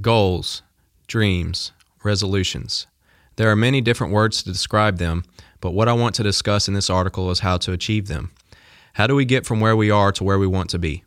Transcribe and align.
Goals, 0.00 0.62
dreams, 1.06 1.70
resolutions. 2.02 2.88
There 3.36 3.48
are 3.48 3.54
many 3.54 3.80
different 3.80 4.12
words 4.12 4.42
to 4.42 4.50
describe 4.50 4.98
them, 4.98 5.22
but 5.60 5.70
what 5.70 5.88
I 5.88 5.92
want 5.92 6.16
to 6.16 6.24
discuss 6.24 6.66
in 6.66 6.74
this 6.74 6.90
article 6.90 7.30
is 7.30 7.40
how 7.40 7.58
to 7.58 7.70
achieve 7.70 8.08
them. 8.08 8.32
How 8.94 9.06
do 9.06 9.14
we 9.14 9.24
get 9.24 9.46
from 9.46 9.60
where 9.60 9.76
we 9.76 9.92
are 9.92 10.10
to 10.10 10.24
where 10.24 10.38
we 10.38 10.48
want 10.48 10.68
to 10.70 10.80
be? 10.80 11.04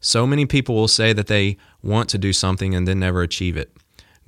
So 0.00 0.26
many 0.26 0.44
people 0.44 0.74
will 0.74 0.88
say 0.88 1.14
that 1.14 1.26
they 1.26 1.56
want 1.82 2.10
to 2.10 2.18
do 2.18 2.34
something 2.34 2.74
and 2.74 2.86
then 2.86 3.00
never 3.00 3.22
achieve 3.22 3.56
it. 3.56 3.74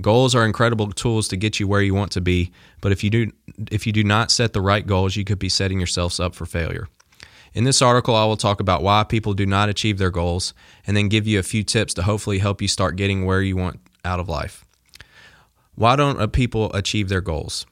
Goals 0.01 0.35
are 0.35 0.47
incredible 0.47 0.91
tools 0.93 1.29
to 1.29 1.37
get 1.37 1.61
you 1.61 1.69
where 1.69 1.83
you 1.83 1.95
want 1.95 2.13
to 2.13 2.23
be, 2.23 2.53
but 2.81 2.93
if 2.93 3.05
you 3.05 3.11
do 3.11 3.31
if 3.71 3.87
you 3.87 3.93
do 3.93 4.03
not 4.03 4.31
set 4.31 4.55
the 4.55 4.63
right 4.63 4.87
goals, 4.87 5.15
you 5.15 5.25
could 5.25 5.39
be 5.39 5.51
setting 5.51 5.79
yourselves 5.79 6.19
up 6.19 6.35
for 6.35 6.47
failure. 6.47 6.89
In 7.53 7.65
this 7.65 7.83
article, 7.83 8.17
I 8.17 8.25
will 8.25 8.39
talk 8.39 8.61
about 8.61 8.83
why 8.83 9.05
people 9.05 9.35
do 9.35 9.45
not 9.45 9.69
achieve 9.69 9.99
their 9.99 10.11
goals 10.11 10.55
and 10.87 10.97
then 10.97 11.09
give 11.09 11.27
you 11.27 11.39
a 11.39 11.43
few 11.43 11.63
tips 11.63 11.93
to 11.95 12.03
hopefully 12.05 12.39
help 12.39 12.63
you 12.63 12.69
start 12.69 12.97
getting 12.97 13.27
where 13.27 13.43
you 13.43 13.57
want 13.57 13.81
out 14.05 14.21
of 14.21 14.29
life. 14.29 14.65
Why 15.75 15.97
don't 15.97 16.33
people 16.33 16.73
achieve 16.73 17.09
their 17.09 17.21
goals? 17.21 17.67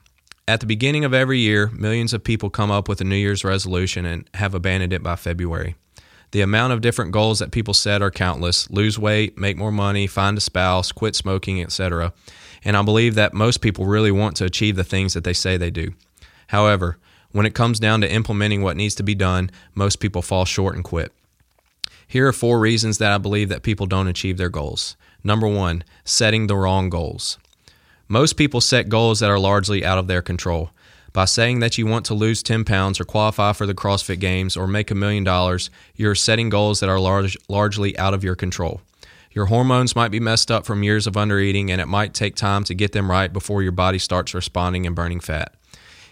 At 0.47 0.61
the 0.61 0.65
beginning 0.65 1.05
of 1.05 1.13
every 1.13 1.39
year, 1.39 1.67
millions 1.67 2.11
of 2.11 2.23
people 2.23 2.49
come 2.49 2.71
up 2.71 2.89
with 2.89 2.99
a 3.01 3.03
New 3.03 3.15
Year's 3.15 3.43
resolution 3.43 4.05
and 4.05 4.27
have 4.33 4.55
abandoned 4.55 4.93
it 4.93 5.03
by 5.03 5.15
February. 5.15 5.75
The 6.31 6.41
amount 6.41 6.73
of 6.73 6.81
different 6.81 7.11
goals 7.11 7.39
that 7.39 7.51
people 7.51 7.73
set 7.73 8.01
are 8.01 8.11
countless 8.11 8.69
lose 8.69 8.97
weight, 8.97 9.37
make 9.37 9.57
more 9.57 9.71
money, 9.71 10.07
find 10.07 10.37
a 10.37 10.41
spouse, 10.41 10.91
quit 10.91 11.15
smoking, 11.15 11.61
etc. 11.61 12.13
And 12.63 12.75
I 12.75 12.81
believe 12.81 13.15
that 13.15 13.33
most 13.33 13.61
people 13.61 13.85
really 13.85 14.11
want 14.11 14.35
to 14.37 14.45
achieve 14.45 14.75
the 14.75 14.83
things 14.83 15.13
that 15.13 15.23
they 15.23 15.33
say 15.33 15.57
they 15.57 15.71
do. 15.71 15.93
However, 16.47 16.97
when 17.31 17.45
it 17.45 17.53
comes 17.53 17.79
down 17.79 18.01
to 18.01 18.11
implementing 18.11 18.63
what 18.63 18.75
needs 18.77 18.95
to 18.95 19.03
be 19.03 19.15
done, 19.15 19.51
most 19.75 19.99
people 19.99 20.23
fall 20.23 20.45
short 20.45 20.75
and 20.75 20.83
quit. 20.83 21.13
Here 22.07 22.27
are 22.27 22.33
four 22.33 22.59
reasons 22.59 22.97
that 22.97 23.11
I 23.11 23.19
believe 23.19 23.49
that 23.49 23.61
people 23.61 23.85
don't 23.85 24.07
achieve 24.07 24.37
their 24.37 24.49
goals. 24.49 24.95
Number 25.23 25.47
one, 25.47 25.83
setting 26.05 26.47
the 26.47 26.55
wrong 26.55 26.89
goals. 26.89 27.37
Most 28.07 28.33
people 28.33 28.61
set 28.61 28.89
goals 28.89 29.19
that 29.19 29.29
are 29.29 29.39
largely 29.39 29.85
out 29.85 29.97
of 29.97 30.07
their 30.07 30.21
control. 30.21 30.71
By 31.11 31.25
saying 31.25 31.59
that 31.59 31.77
you 31.77 31.85
want 31.85 32.05
to 32.05 32.13
lose 32.13 32.43
10 32.43 32.65
pounds 32.65 32.99
or 32.99 33.03
qualify 33.03 33.53
for 33.53 33.65
the 33.65 33.73
CrossFit 33.73 34.19
Games 34.19 34.55
or 34.55 34.67
make 34.67 34.91
a 34.91 34.95
million 34.95 35.23
dollars, 35.23 35.69
you're 35.95 36.15
setting 36.15 36.49
goals 36.49 36.79
that 36.79 36.89
are 36.89 36.99
large, 36.99 37.37
largely 37.47 37.97
out 37.97 38.13
of 38.13 38.23
your 38.23 38.35
control. 38.35 38.81
Your 39.31 39.45
hormones 39.45 39.95
might 39.95 40.11
be 40.11 40.19
messed 40.19 40.49
up 40.49 40.65
from 40.65 40.83
years 40.83 41.05
of 41.05 41.13
undereating, 41.13 41.69
and 41.69 41.79
it 41.79 41.87
might 41.87 42.13
take 42.13 42.35
time 42.35 42.63
to 42.63 42.73
get 42.73 42.93
them 42.93 43.11
right 43.11 43.31
before 43.31 43.61
your 43.61 43.71
body 43.71 43.99
starts 43.99 44.33
responding 44.33 44.87
and 44.87 44.95
burning 44.95 45.19
fat. 45.19 45.53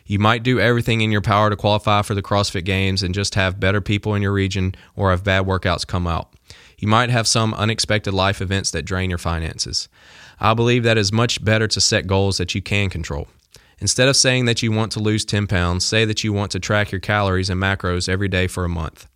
You 0.07 0.19
might 0.19 0.41
do 0.41 0.59
everything 0.59 1.01
in 1.01 1.11
your 1.11 1.21
power 1.21 1.49
to 1.49 1.57
qualify 1.57 2.01
for 2.01 2.15
the 2.15 2.23
CrossFit 2.23 2.63
Games 2.63 3.03
and 3.03 3.13
just 3.13 3.35
have 3.35 3.59
better 3.59 3.81
people 3.81 4.15
in 4.15 4.21
your 4.21 4.31
region 4.31 4.73
or 4.95 5.11
have 5.11 5.23
bad 5.23 5.45
workouts 5.45 5.85
come 5.85 6.07
out. 6.07 6.33
You 6.79 6.87
might 6.87 7.09
have 7.09 7.27
some 7.27 7.53
unexpected 7.53 8.13
life 8.13 8.41
events 8.41 8.71
that 8.71 8.85
drain 8.85 9.09
your 9.09 9.17
finances. 9.17 9.89
I 10.39 10.53
believe 10.53 10.83
that 10.83 10.97
it's 10.97 11.11
much 11.11 11.43
better 11.43 11.67
to 11.67 11.81
set 11.81 12.07
goals 12.07 12.37
that 12.37 12.55
you 12.55 12.61
can 12.61 12.89
control. 12.89 13.27
Instead 13.79 14.07
of 14.07 14.15
saying 14.15 14.45
that 14.45 14.63
you 14.63 14.71
want 14.71 14.93
to 14.93 14.99
lose 14.99 15.25
10 15.25 15.45
pounds, 15.45 15.85
say 15.85 16.05
that 16.05 16.23
you 16.23 16.31
want 16.31 16.51
to 16.51 16.59
track 16.59 16.91
your 16.91 17.01
calories 17.01 17.49
and 17.49 17.61
macros 17.61 18.07
every 18.07 18.29
day 18.29 18.47
for 18.47 18.63
a 18.63 18.69
month. 18.69 19.07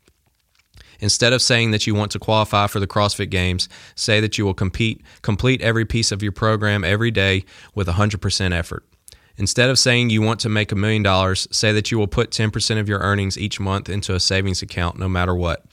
Instead 1.00 1.34
of 1.34 1.42
saying 1.42 1.72
that 1.72 1.88
you 1.88 1.96
want 1.96 2.12
to 2.12 2.20
qualify 2.20 2.68
for 2.68 2.80
the 2.80 2.86
CrossFit 2.86 3.30
Games, 3.30 3.70
say 3.96 4.20
that 4.20 4.38
you 4.38 4.46
will 4.46 4.54
compete, 4.54 5.02
complete 5.24 5.62
every 5.62 5.86
piece 5.86 6.12
of 6.12 6.22
your 6.22 6.32
program 6.32 6.84
every 6.84 7.10
day 7.10 7.44
with 7.74 7.88
100% 7.88 8.52
effort. 8.52 8.86
Instead 9.38 9.70
of 9.70 9.80
saying 9.80 10.10
you 10.10 10.22
want 10.22 10.40
to 10.42 10.50
make 10.50 10.72
a 10.72 10.76
million 10.76 11.04
dollars, 11.04 11.48
say 11.52 11.72
that 11.72 11.92
you 11.92 11.98
will 11.98 12.08
put 12.08 12.32
10% 12.32 12.80
of 12.80 12.90
your 12.90 13.00
earnings 13.00 13.38
each 13.38 13.60
month 13.60 13.90
into 13.90 14.14
a 14.14 14.20
savings 14.20 14.62
account 14.62 15.00
no 15.00 15.08
matter 15.08 15.34
what. 15.34 15.66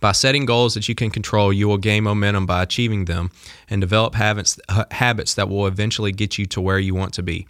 By 0.00 0.12
setting 0.12 0.44
goals 0.44 0.74
that 0.74 0.88
you 0.88 0.94
can 0.94 1.10
control, 1.10 1.52
you 1.52 1.66
will 1.66 1.78
gain 1.78 2.04
momentum 2.04 2.46
by 2.46 2.62
achieving 2.62 3.06
them 3.06 3.30
and 3.68 3.80
develop 3.80 4.14
habits, 4.14 4.58
habits 4.90 5.34
that 5.34 5.48
will 5.48 5.66
eventually 5.66 6.12
get 6.12 6.38
you 6.38 6.46
to 6.46 6.60
where 6.60 6.78
you 6.78 6.94
want 6.94 7.14
to 7.14 7.22
be 7.22 7.46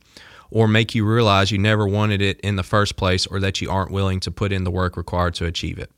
or 0.50 0.67
make 0.67 0.95
you 0.95 1.05
realize 1.05 1.50
you 1.50 1.59
never 1.59 1.87
wanted 1.87 2.22
it 2.22 2.41
in 2.41 2.56
the 2.56 2.62
first 2.62 2.97
place 2.97 3.27
or 3.27 3.41
that 3.41 3.61
you 3.61 3.70
aren't 3.70 3.91
willing 3.91 4.20
to 4.20 4.31
put 4.31 4.53
in 4.53 4.65
the 4.65 4.71
work 4.71 4.97
required 4.97 5.34
to 5.34 5.44
achieve 5.44 5.78
it. 5.78 5.91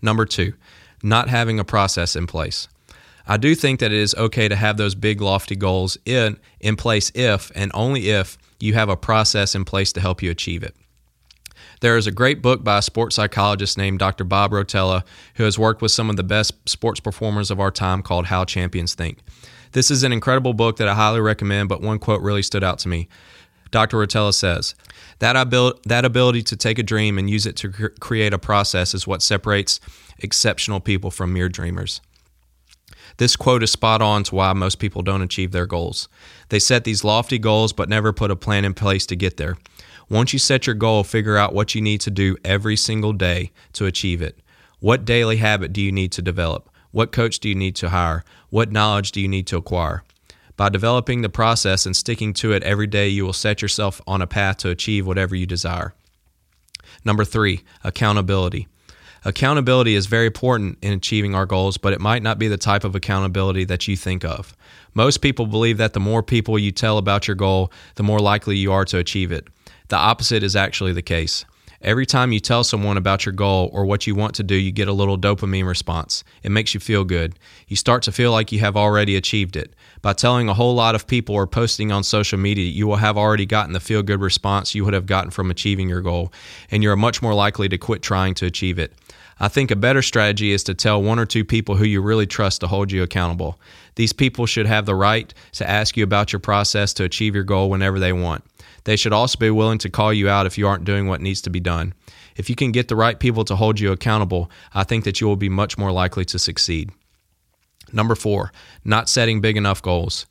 Number 0.00 0.24
two, 0.24 0.54
not 1.02 1.28
having 1.28 1.58
a 1.58 1.64
process 1.64 2.16
in 2.16 2.26
place. 2.26 2.68
I 3.26 3.36
do 3.36 3.54
think 3.54 3.80
that 3.80 3.92
it 3.92 3.98
is 3.98 4.14
okay 4.14 4.48
to 4.48 4.56
have 4.56 4.76
those 4.76 4.94
big, 4.94 5.20
lofty 5.20 5.56
goals 5.56 5.98
in, 6.04 6.38
in 6.60 6.76
place 6.76 7.10
if 7.14 7.50
and 7.54 7.70
only 7.74 8.10
if 8.10 8.38
you 8.60 8.74
have 8.74 8.88
a 8.88 8.96
process 8.96 9.54
in 9.54 9.64
place 9.64 9.92
to 9.94 10.00
help 10.00 10.22
you 10.22 10.30
achieve 10.30 10.62
it. 10.62 10.76
There 11.80 11.96
is 11.96 12.06
a 12.06 12.12
great 12.12 12.40
book 12.40 12.64
by 12.64 12.78
a 12.78 12.82
sports 12.82 13.16
psychologist 13.16 13.76
named 13.76 13.98
Dr. 13.98 14.24
Bob 14.24 14.52
Rotella 14.52 15.02
who 15.34 15.44
has 15.44 15.58
worked 15.58 15.82
with 15.82 15.90
some 15.90 16.08
of 16.08 16.16
the 16.16 16.22
best 16.22 16.54
sports 16.68 17.00
performers 17.00 17.50
of 17.50 17.60
our 17.60 17.70
time 17.70 18.02
called 18.02 18.26
How 18.26 18.44
Champions 18.44 18.94
Think. 18.94 19.18
This 19.72 19.90
is 19.90 20.02
an 20.02 20.12
incredible 20.12 20.54
book 20.54 20.76
that 20.76 20.88
I 20.88 20.94
highly 20.94 21.20
recommend, 21.20 21.68
but 21.68 21.82
one 21.82 21.98
quote 21.98 22.22
really 22.22 22.42
stood 22.42 22.64
out 22.64 22.78
to 22.80 22.88
me. 22.88 23.08
Dr. 23.70 23.98
Rotella 23.98 24.32
says, 24.32 24.74
that, 25.18 25.36
abil- 25.36 25.78
that 25.84 26.04
ability 26.04 26.42
to 26.44 26.56
take 26.56 26.78
a 26.78 26.82
dream 26.82 27.18
and 27.18 27.28
use 27.28 27.44
it 27.44 27.56
to 27.56 27.70
cr- 27.70 27.86
create 28.00 28.32
a 28.32 28.38
process 28.38 28.94
is 28.94 29.06
what 29.06 29.22
separates 29.22 29.80
exceptional 30.20 30.80
people 30.80 31.10
from 31.10 31.32
mere 31.32 31.48
dreamers. 31.48 32.00
This 33.18 33.36
quote 33.36 33.62
is 33.62 33.70
spot 33.70 34.02
on 34.02 34.24
to 34.24 34.34
why 34.34 34.52
most 34.52 34.78
people 34.78 35.02
don't 35.02 35.22
achieve 35.22 35.52
their 35.52 35.66
goals. 35.66 36.08
They 36.50 36.58
set 36.58 36.84
these 36.84 37.04
lofty 37.04 37.38
goals 37.38 37.72
but 37.72 37.88
never 37.88 38.12
put 38.12 38.30
a 38.30 38.36
plan 38.36 38.64
in 38.64 38.74
place 38.74 39.06
to 39.06 39.16
get 39.16 39.36
there. 39.36 39.56
Once 40.08 40.32
you 40.32 40.38
set 40.38 40.66
your 40.66 40.74
goal, 40.74 41.02
figure 41.02 41.36
out 41.36 41.54
what 41.54 41.74
you 41.74 41.80
need 41.80 42.00
to 42.02 42.10
do 42.10 42.36
every 42.44 42.76
single 42.76 43.12
day 43.12 43.50
to 43.72 43.86
achieve 43.86 44.22
it. 44.22 44.38
What 44.78 45.04
daily 45.04 45.38
habit 45.38 45.72
do 45.72 45.80
you 45.80 45.90
need 45.90 46.12
to 46.12 46.22
develop? 46.22 46.68
What 46.92 47.10
coach 47.10 47.40
do 47.40 47.48
you 47.48 47.54
need 47.54 47.74
to 47.76 47.88
hire? 47.88 48.22
What 48.50 48.70
knowledge 48.70 49.12
do 49.12 49.20
you 49.20 49.28
need 49.28 49.46
to 49.48 49.56
acquire? 49.56 50.04
By 50.56 50.68
developing 50.68 51.22
the 51.22 51.28
process 51.28 51.84
and 51.84 51.96
sticking 51.96 52.32
to 52.34 52.52
it 52.52 52.62
every 52.62 52.86
day, 52.86 53.08
you 53.08 53.24
will 53.24 53.32
set 53.32 53.60
yourself 53.60 54.00
on 54.06 54.22
a 54.22 54.26
path 54.26 54.58
to 54.58 54.70
achieve 54.70 55.06
whatever 55.06 55.34
you 55.34 55.44
desire. 55.44 55.94
Number 57.04 57.24
three, 57.24 57.62
accountability. 57.84 58.68
Accountability 59.26 59.96
is 59.96 60.06
very 60.06 60.26
important 60.26 60.78
in 60.82 60.92
achieving 60.92 61.34
our 61.34 61.46
goals, 61.46 61.78
but 61.78 61.92
it 61.92 62.00
might 62.00 62.22
not 62.22 62.38
be 62.38 62.46
the 62.46 62.56
type 62.56 62.84
of 62.84 62.94
accountability 62.94 63.64
that 63.64 63.88
you 63.88 63.96
think 63.96 64.24
of. 64.24 64.56
Most 64.94 65.18
people 65.18 65.46
believe 65.46 65.78
that 65.78 65.94
the 65.94 66.00
more 66.00 66.22
people 66.22 66.56
you 66.56 66.70
tell 66.70 66.96
about 66.96 67.26
your 67.26 67.34
goal, 67.34 67.72
the 67.96 68.04
more 68.04 68.20
likely 68.20 68.56
you 68.56 68.70
are 68.70 68.84
to 68.84 68.98
achieve 68.98 69.32
it. 69.32 69.48
The 69.88 69.96
opposite 69.96 70.44
is 70.44 70.54
actually 70.54 70.92
the 70.92 71.02
case. 71.02 71.44
Every 71.82 72.06
time 72.06 72.32
you 72.32 72.40
tell 72.40 72.64
someone 72.64 72.96
about 72.96 73.26
your 73.26 73.32
goal 73.32 73.70
or 73.72 73.84
what 73.84 74.06
you 74.06 74.14
want 74.14 74.34
to 74.36 74.42
do, 74.42 74.54
you 74.54 74.72
get 74.72 74.88
a 74.88 74.92
little 74.92 75.18
dopamine 75.18 75.66
response. 75.66 76.24
It 76.42 76.50
makes 76.50 76.74
you 76.74 76.80
feel 76.80 77.04
good. 77.04 77.38
You 77.68 77.76
start 77.76 78.02
to 78.04 78.12
feel 78.12 78.32
like 78.32 78.50
you 78.52 78.60
have 78.60 78.76
already 78.76 79.16
achieved 79.16 79.56
it. 79.56 79.74
By 80.02 80.14
telling 80.14 80.48
a 80.48 80.54
whole 80.54 80.74
lot 80.74 80.94
of 80.94 81.06
people 81.06 81.34
or 81.34 81.46
posting 81.46 81.92
on 81.92 82.02
social 82.04 82.38
media, 82.38 82.64
you 82.64 82.86
will 82.86 82.96
have 82.96 83.18
already 83.18 83.46
gotten 83.46 83.72
the 83.72 83.80
feel 83.80 84.02
good 84.02 84.20
response 84.20 84.74
you 84.74 84.84
would 84.84 84.94
have 84.94 85.06
gotten 85.06 85.30
from 85.30 85.50
achieving 85.50 85.88
your 85.88 86.00
goal, 86.00 86.32
and 86.70 86.82
you're 86.82 86.96
much 86.96 87.20
more 87.22 87.34
likely 87.34 87.68
to 87.68 87.78
quit 87.78 88.02
trying 88.02 88.34
to 88.34 88.46
achieve 88.46 88.78
it. 88.78 88.92
I 89.38 89.48
think 89.48 89.70
a 89.70 89.76
better 89.76 90.00
strategy 90.00 90.52
is 90.52 90.64
to 90.64 90.74
tell 90.74 91.02
one 91.02 91.18
or 91.18 91.26
two 91.26 91.44
people 91.44 91.76
who 91.76 91.84
you 91.84 92.00
really 92.00 92.26
trust 92.26 92.60
to 92.62 92.68
hold 92.68 92.90
you 92.90 93.02
accountable. 93.02 93.60
These 93.96 94.14
people 94.14 94.46
should 94.46 94.66
have 94.66 94.86
the 94.86 94.94
right 94.94 95.32
to 95.52 95.68
ask 95.68 95.94
you 95.96 96.04
about 96.04 96.32
your 96.32 96.40
process 96.40 96.94
to 96.94 97.04
achieve 97.04 97.34
your 97.34 97.44
goal 97.44 97.68
whenever 97.68 97.98
they 97.98 98.14
want. 98.14 98.44
They 98.86 98.94
should 98.94 99.12
also 99.12 99.36
be 99.36 99.50
willing 99.50 99.78
to 99.78 99.90
call 99.90 100.12
you 100.12 100.28
out 100.28 100.46
if 100.46 100.56
you 100.56 100.68
aren't 100.68 100.84
doing 100.84 101.08
what 101.08 101.20
needs 101.20 101.42
to 101.42 101.50
be 101.50 101.58
done. 101.58 101.92
If 102.36 102.48
you 102.48 102.54
can 102.54 102.70
get 102.70 102.86
the 102.86 102.94
right 102.94 103.18
people 103.18 103.44
to 103.46 103.56
hold 103.56 103.80
you 103.80 103.90
accountable, 103.90 104.48
I 104.72 104.84
think 104.84 105.02
that 105.04 105.20
you 105.20 105.26
will 105.26 105.36
be 105.36 105.48
much 105.48 105.76
more 105.76 105.90
likely 105.90 106.24
to 106.26 106.38
succeed. 106.38 106.92
Number 107.92 108.14
four, 108.14 108.52
not 108.84 109.08
setting 109.08 109.40
big 109.40 109.56
enough 109.56 109.82
goals. 109.82 110.26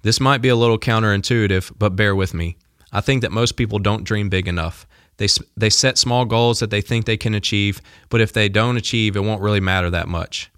This 0.00 0.20
might 0.20 0.40
be 0.40 0.48
a 0.48 0.56
little 0.56 0.78
counterintuitive, 0.78 1.72
but 1.78 1.96
bear 1.96 2.16
with 2.16 2.32
me. 2.32 2.56
I 2.92 3.02
think 3.02 3.20
that 3.20 3.30
most 3.30 3.52
people 3.52 3.78
don't 3.78 4.04
dream 4.04 4.30
big 4.30 4.48
enough. 4.48 4.86
They, 5.18 5.28
they 5.54 5.68
set 5.68 5.98
small 5.98 6.24
goals 6.24 6.60
that 6.60 6.70
they 6.70 6.80
think 6.80 7.04
they 7.04 7.18
can 7.18 7.34
achieve, 7.34 7.82
but 8.08 8.22
if 8.22 8.32
they 8.32 8.48
don't 8.48 8.78
achieve, 8.78 9.16
it 9.16 9.20
won't 9.24 9.42
really 9.42 9.60
matter 9.60 9.90
that 9.90 10.08
much. 10.08 10.50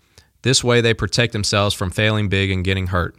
This 0.43 0.63
way, 0.63 0.81
they 0.81 0.95
protect 0.95 1.33
themselves 1.33 1.75
from 1.75 1.91
failing 1.91 2.29
big 2.29 2.53
and 2.53 2.65
getting 2.65 2.87
hurt. 2.87 3.17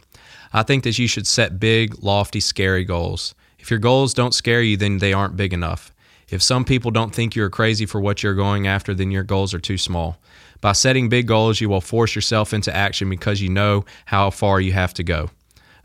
I 0.54 0.62
think 0.62 0.84
that 0.84 0.98
you 0.98 1.06
should 1.06 1.26
set 1.26 1.60
big, 1.60 2.02
lofty, 2.02 2.40
scary 2.40 2.84
goals. 2.84 3.34
If 3.62 3.70
your 3.70 3.78
goals 3.78 4.12
don't 4.12 4.34
scare 4.34 4.60
you, 4.60 4.76
then 4.76 4.98
they 4.98 5.12
aren't 5.12 5.36
big 5.36 5.52
enough. 5.52 5.94
If 6.28 6.42
some 6.42 6.64
people 6.64 6.90
don't 6.90 7.14
think 7.14 7.36
you're 7.36 7.48
crazy 7.48 7.86
for 7.86 8.00
what 8.00 8.20
you're 8.20 8.34
going 8.34 8.66
after, 8.66 8.92
then 8.92 9.12
your 9.12 9.22
goals 9.22 9.54
are 9.54 9.60
too 9.60 9.78
small. 9.78 10.18
By 10.60 10.72
setting 10.72 11.08
big 11.08 11.28
goals, 11.28 11.60
you 11.60 11.68
will 11.68 11.80
force 11.80 12.16
yourself 12.16 12.52
into 12.52 12.74
action 12.74 13.08
because 13.08 13.40
you 13.40 13.48
know 13.48 13.84
how 14.06 14.30
far 14.30 14.60
you 14.60 14.72
have 14.72 14.92
to 14.94 15.04
go. 15.04 15.30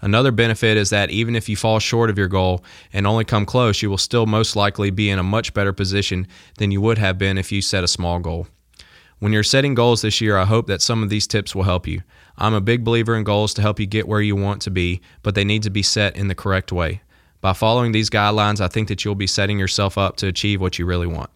Another 0.02 0.32
benefit 0.32 0.76
is 0.76 0.90
that 0.90 1.12
even 1.12 1.36
if 1.36 1.48
you 1.48 1.56
fall 1.56 1.78
short 1.78 2.10
of 2.10 2.18
your 2.18 2.28
goal 2.28 2.64
and 2.94 3.06
only 3.06 3.24
come 3.24 3.46
close, 3.46 3.84
you 3.84 3.92
will 3.92 4.00
still 4.00 4.26
most 4.26 4.56
likely 4.56 4.90
be 4.90 5.12
in 5.12 5.20
a 5.20 5.24
much 5.24 5.54
better 5.54 5.72
position 5.72 6.28
than 6.58 6.72
you 6.72 6.82
would 6.82 6.98
have 6.98 7.20
been 7.20 7.38
if 7.38 7.52
you 7.52 7.62
set 7.62 7.84
a 7.84 7.88
small 7.88 8.18
goal. 8.18 8.48
When 9.20 9.34
you're 9.34 9.44
setting 9.44 9.76
goals 9.76 10.02
this 10.02 10.20
year, 10.20 10.36
I 10.36 10.46
hope 10.46 10.66
that 10.66 10.82
some 10.82 11.04
of 11.04 11.10
these 11.10 11.28
tips 11.28 11.54
will 11.54 11.64
help 11.64 11.86
you. 11.86 12.02
I'm 12.40 12.56
a 12.56 12.62
big 12.62 12.84
believer 12.84 13.16
in 13.16 13.24
goals 13.24 13.54
to 13.54 13.62
help 13.62 13.80
you 13.80 13.86
get 13.86 14.08
where 14.08 14.22
you 14.22 14.36
want 14.36 14.64
to 14.64 14.72
be, 14.72 15.02
but 15.22 15.36
they 15.36 15.44
need 15.44 15.62
to 15.62 15.70
be 15.70 15.84
set 15.84 16.18
in 16.18 16.28
the 16.28 16.36
correct 16.36 16.72
way. 16.72 17.02
By 17.42 17.54
following 17.54 17.92
these 17.92 18.10
guidelines, 18.10 18.60
I 18.60 18.68
think 18.68 18.88
that 18.88 19.06
you'll 19.06 19.16
be 19.16 19.28
setting 19.28 19.60
yourself 19.60 19.98
up 19.98 20.18
to 20.18 20.28
achieve 20.28 20.60
what 20.60 20.80
you 20.80 20.86
really 20.86 21.08
want. 21.08 21.30